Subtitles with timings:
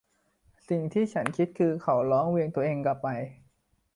[0.69, 3.07] สิ่งที่ฉันคิดคือ เขาร้อง เหวี่ยงตัวเองกลับไป